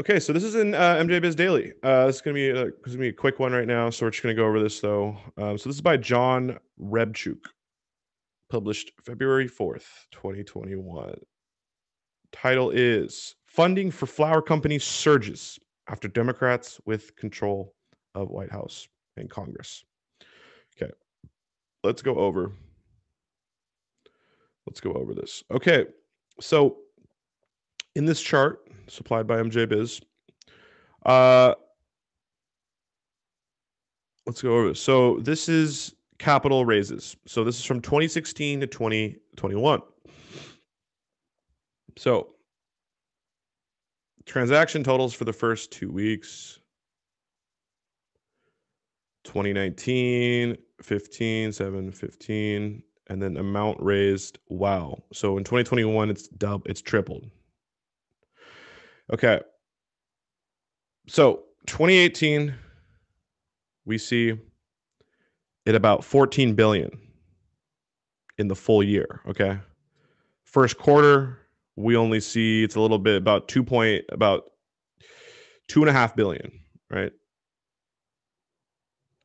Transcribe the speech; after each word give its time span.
Okay, 0.00 0.18
so 0.18 0.32
this 0.32 0.44
is 0.44 0.54
in 0.54 0.74
uh, 0.74 0.96
MJ 0.96 1.20
Biz 1.20 1.34
Daily. 1.34 1.72
Uh, 1.82 2.06
this 2.06 2.16
is 2.16 2.22
gonna 2.22 2.34
be 2.34 2.48
a, 2.48 2.64
is 2.64 2.72
gonna 2.86 2.98
be 2.98 3.08
a 3.08 3.12
quick 3.12 3.38
one 3.38 3.52
right 3.52 3.66
now, 3.66 3.90
so 3.90 4.06
we're 4.06 4.10
just 4.10 4.22
gonna 4.22 4.34
go 4.34 4.46
over 4.46 4.58
this 4.58 4.80
though. 4.80 5.14
Um, 5.36 5.58
so 5.58 5.68
this 5.68 5.76
is 5.76 5.82
by 5.82 5.98
John 5.98 6.58
Rebchuk, 6.80 7.44
published 8.48 8.92
February 9.04 9.46
fourth, 9.46 10.06
twenty 10.10 10.42
twenty 10.42 10.74
one. 10.74 11.20
Title 12.32 12.70
is 12.70 13.36
"Funding 13.46 13.90
for 13.90 14.06
Flower 14.06 14.40
Companies 14.40 14.84
Surges 14.84 15.58
After 15.86 16.08
Democrats 16.08 16.80
with 16.86 17.14
Control 17.16 17.74
of 18.14 18.30
White 18.30 18.50
House 18.50 18.88
and 19.18 19.28
Congress." 19.28 19.84
Okay, 20.80 20.90
let's 21.84 22.00
go 22.00 22.14
over. 22.14 22.52
Let's 24.66 24.80
go 24.80 24.92
over 24.92 25.14
this. 25.14 25.42
Okay, 25.50 25.86
so 26.40 26.78
in 27.94 28.04
this 28.04 28.20
chart 28.20 28.60
supplied 28.90 29.26
by 29.26 29.36
MJ 29.36 29.68
Biz. 29.68 30.00
Uh, 31.06 31.54
let's 34.26 34.42
go 34.42 34.52
over 34.56 34.68
this. 34.68 34.80
So 34.80 35.18
this 35.20 35.48
is 35.48 35.94
capital 36.18 36.64
raises. 36.64 37.16
So 37.26 37.44
this 37.44 37.58
is 37.58 37.64
from 37.64 37.80
2016 37.80 38.60
to 38.60 38.66
2021. 38.66 39.80
So 41.96 42.28
transaction 44.26 44.84
totals 44.84 45.14
for 45.14 45.24
the 45.24 45.32
first 45.32 45.70
two 45.70 45.90
weeks 45.90 46.58
2019, 49.24 50.56
15, 50.82 51.52
7, 51.52 51.92
15, 51.92 52.82
and 53.10 53.20
then 53.20 53.36
amount 53.36 53.82
raised. 53.82 54.38
Wow. 54.48 55.02
So 55.12 55.36
in 55.36 55.42
2021, 55.42 56.10
it's 56.10 56.28
double, 56.28 56.62
it's 56.66 56.80
tripled. 56.80 57.28
Okay. 59.12 59.40
So 61.08 61.42
2018, 61.66 62.54
we 63.84 63.98
see 63.98 64.38
it 65.66 65.74
about 65.74 66.04
14 66.04 66.54
billion 66.54 66.90
in 68.38 68.46
the 68.46 68.54
full 68.54 68.82
year. 68.82 69.20
Okay. 69.26 69.58
First 70.44 70.78
quarter, 70.78 71.38
we 71.74 71.96
only 71.96 72.20
see 72.20 72.62
it's 72.62 72.76
a 72.76 72.80
little 72.80 72.98
bit 72.98 73.16
about 73.16 73.48
two 73.48 73.64
point 73.64 74.04
about 74.10 74.44
two 75.66 75.80
and 75.80 75.90
a 75.90 75.92
half 75.92 76.14
billion, 76.14 76.52
right? 76.90 77.12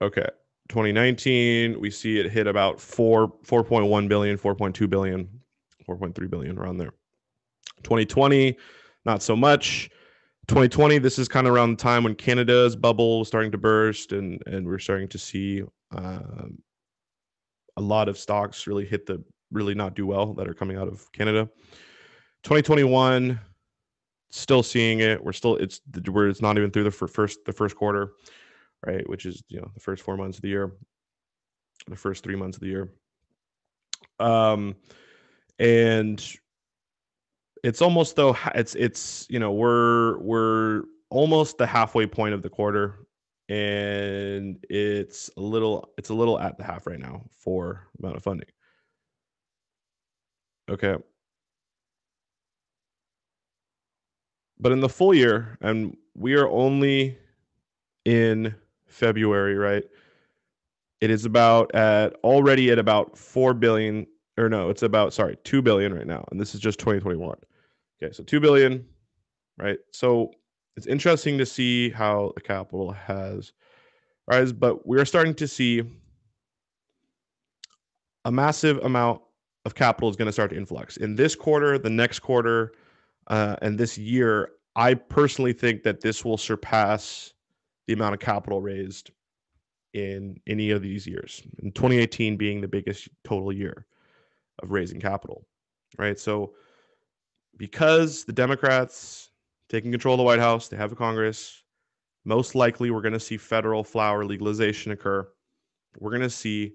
Okay. 0.00 0.28
2019, 0.68 1.80
we 1.80 1.90
see 1.90 2.18
it 2.18 2.30
hit 2.30 2.46
about 2.46 2.80
four 2.80 3.28
4.1 3.44 4.08
billion, 4.08 4.38
4.2 4.38 4.88
billion, 4.88 5.28
4.3 5.88 6.30
billion 6.30 6.58
around 6.58 6.78
there. 6.78 6.92
2020 7.82 8.56
not 9.04 9.22
so 9.22 9.36
much. 9.36 9.90
2020, 10.48 10.98
this 10.98 11.18
is 11.18 11.28
kind 11.28 11.46
of 11.46 11.52
around 11.52 11.78
the 11.78 11.82
time 11.82 12.04
when 12.04 12.14
Canada's 12.14 12.74
bubble 12.74 13.20
was 13.20 13.28
starting 13.28 13.52
to 13.52 13.58
burst, 13.58 14.12
and 14.12 14.42
and 14.46 14.66
we're 14.66 14.78
starting 14.78 15.08
to 15.08 15.18
see 15.18 15.62
um, 15.92 16.58
a 17.76 17.80
lot 17.80 18.08
of 18.08 18.18
stocks 18.18 18.66
really 18.66 18.84
hit 18.84 19.06
the 19.06 19.22
really 19.52 19.74
not 19.74 19.94
do 19.94 20.06
well 20.06 20.34
that 20.34 20.48
are 20.48 20.54
coming 20.54 20.76
out 20.76 20.88
of 20.88 21.10
Canada. 21.12 21.48
2021, 22.42 23.38
still 24.30 24.62
seeing 24.62 25.00
it. 25.00 25.22
We're 25.22 25.32
still 25.32 25.56
it's 25.56 25.80
where 26.10 26.28
it's 26.28 26.42
not 26.42 26.58
even 26.58 26.70
through 26.70 26.84
the 26.84 26.90
first 26.90 27.44
the 27.44 27.52
first 27.52 27.76
quarter, 27.76 28.12
right? 28.84 29.08
Which 29.08 29.26
is 29.26 29.42
you 29.48 29.60
know 29.60 29.70
the 29.74 29.80
first 29.80 30.02
four 30.02 30.16
months 30.16 30.38
of 30.38 30.42
the 30.42 30.48
year, 30.48 30.72
the 31.88 31.96
first 31.96 32.22
three 32.24 32.36
months 32.36 32.56
of 32.56 32.62
the 32.62 32.68
year. 32.68 32.90
Um, 34.18 34.76
and 35.58 36.24
it's 37.62 37.82
almost 37.82 38.16
though 38.16 38.36
it's 38.54 38.74
it's 38.74 39.26
you 39.30 39.38
know 39.38 39.52
we're 39.52 40.18
we're 40.18 40.82
almost 41.10 41.58
the 41.58 41.66
halfway 41.66 42.06
point 42.06 42.34
of 42.34 42.42
the 42.42 42.48
quarter 42.48 43.06
and 43.48 44.64
it's 44.70 45.30
a 45.36 45.40
little 45.40 45.92
it's 45.98 46.08
a 46.08 46.14
little 46.14 46.38
at 46.38 46.56
the 46.56 46.64
half 46.64 46.86
right 46.86 46.98
now 46.98 47.22
for 47.30 47.86
amount 47.98 48.16
of 48.16 48.22
funding 48.22 48.48
okay 50.70 50.96
but 54.58 54.72
in 54.72 54.80
the 54.80 54.88
full 54.88 55.12
year 55.12 55.58
and 55.60 55.96
we 56.14 56.34
are 56.34 56.48
only 56.48 57.18
in 58.04 58.54
february 58.92 59.56
right 59.56 59.84
it 61.00 61.10
is 61.10 61.24
about 61.24 61.74
at 61.74 62.14
already 62.22 62.70
at 62.70 62.78
about 62.78 63.16
4 63.16 63.54
billion 63.54 64.06
or 64.38 64.48
no 64.48 64.70
it's 64.70 64.82
about 64.82 65.12
sorry 65.12 65.36
2 65.44 65.62
billion 65.62 65.94
right 65.94 66.06
now 66.06 66.24
and 66.30 66.40
this 66.40 66.54
is 66.54 66.60
just 66.60 66.78
2021 66.78 67.36
Okay, 68.02 68.12
so 68.12 68.24
2 68.24 68.40
billion, 68.40 68.84
right? 69.58 69.78
So 69.92 70.32
it's 70.76 70.86
interesting 70.86 71.38
to 71.38 71.46
see 71.46 71.90
how 71.90 72.32
the 72.34 72.40
capital 72.40 72.90
has 72.90 73.52
rise, 74.26 74.52
but 74.52 74.86
we're 74.86 75.04
starting 75.04 75.34
to 75.34 75.46
see 75.46 75.82
a 78.24 78.32
massive 78.32 78.78
amount 78.78 79.20
of 79.64 79.74
capital 79.74 80.08
is 80.08 80.16
going 80.16 80.26
to 80.26 80.32
start 80.32 80.50
to 80.50 80.56
influx 80.56 80.96
in 80.96 81.14
this 81.14 81.36
quarter, 81.36 81.78
the 81.78 81.90
next 81.90 82.20
quarter, 82.20 82.72
uh, 83.28 83.56
and 83.62 83.78
this 83.78 83.96
year. 83.96 84.50
I 84.74 84.94
personally 84.94 85.52
think 85.52 85.82
that 85.82 86.00
this 86.00 86.24
will 86.24 86.38
surpass 86.38 87.34
the 87.86 87.92
amount 87.92 88.14
of 88.14 88.20
capital 88.20 88.60
raised 88.60 89.10
in 89.94 90.40
any 90.46 90.70
of 90.70 90.82
these 90.82 91.06
years. 91.06 91.42
In 91.62 91.72
2018 91.72 92.36
being 92.36 92.60
the 92.60 92.68
biggest 92.68 93.08
total 93.24 93.52
year 93.52 93.86
of 94.62 94.70
raising 94.70 95.00
capital, 95.00 95.46
right? 95.98 96.18
So 96.18 96.54
because 97.56 98.24
the 98.24 98.32
Democrats 98.32 99.30
taking 99.68 99.90
control 99.90 100.14
of 100.14 100.18
the 100.18 100.24
White 100.24 100.38
House, 100.38 100.68
they 100.68 100.76
have 100.76 100.92
a 100.92 100.96
Congress. 100.96 101.62
Most 102.24 102.54
likely, 102.54 102.90
we're 102.90 103.00
going 103.00 103.12
to 103.14 103.20
see 103.20 103.36
federal 103.36 103.82
flower 103.82 104.24
legalization 104.24 104.92
occur. 104.92 105.28
We're 105.98 106.10
going 106.10 106.22
to 106.22 106.30
see 106.30 106.74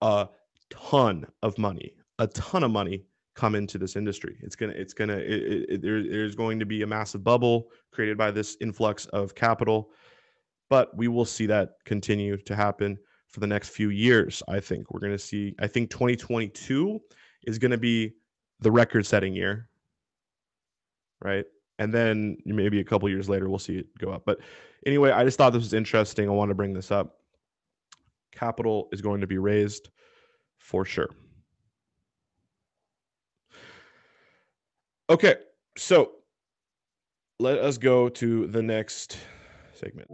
a 0.00 0.28
ton 0.70 1.26
of 1.42 1.58
money, 1.58 1.92
a 2.18 2.26
ton 2.28 2.64
of 2.64 2.70
money 2.70 3.04
come 3.34 3.54
into 3.54 3.78
this 3.78 3.96
industry. 3.96 4.36
It's 4.40 4.56
gonna, 4.56 4.72
it's 4.72 4.92
gonna, 4.92 5.18
it, 5.18 5.82
there, 5.82 6.02
there's 6.02 6.34
going 6.34 6.58
to 6.58 6.66
be 6.66 6.82
a 6.82 6.86
massive 6.86 7.22
bubble 7.22 7.68
created 7.92 8.16
by 8.18 8.30
this 8.30 8.56
influx 8.60 9.06
of 9.06 9.34
capital, 9.34 9.90
but 10.68 10.96
we 10.96 11.08
will 11.08 11.24
see 11.24 11.46
that 11.46 11.70
continue 11.84 12.36
to 12.36 12.54
happen 12.54 12.98
for 13.28 13.40
the 13.40 13.46
next 13.46 13.70
few 13.70 13.90
years. 13.90 14.42
I 14.48 14.60
think 14.60 14.90
we're 14.90 15.00
going 15.00 15.12
to 15.12 15.18
see. 15.18 15.54
I 15.58 15.66
think 15.66 15.90
2022 15.90 17.00
is 17.44 17.58
going 17.58 17.70
to 17.70 17.78
be 17.78 18.14
the 18.60 18.70
record-setting 18.70 19.34
year 19.34 19.68
right? 21.22 21.44
And 21.78 21.92
then 21.92 22.36
maybe 22.44 22.80
a 22.80 22.84
couple 22.84 23.08
years 23.08 23.28
later, 23.28 23.48
we'll 23.48 23.58
see 23.58 23.78
it 23.78 23.86
go 23.98 24.10
up. 24.10 24.22
But 24.24 24.38
anyway, 24.86 25.10
I 25.10 25.24
just 25.24 25.38
thought 25.38 25.52
this 25.52 25.62
was 25.62 25.74
interesting. 25.74 26.28
I 26.28 26.32
want 26.32 26.50
to 26.50 26.54
bring 26.54 26.72
this 26.72 26.90
up. 26.90 27.18
Capital 28.32 28.88
is 28.92 29.00
going 29.00 29.20
to 29.20 29.26
be 29.26 29.38
raised 29.38 29.90
for 30.58 30.84
sure. 30.84 31.10
Okay, 35.10 35.36
so 35.76 36.12
let 37.38 37.58
us 37.58 37.78
go 37.78 38.08
to 38.10 38.46
the 38.48 38.62
next 38.62 39.18
segment. 39.78 40.08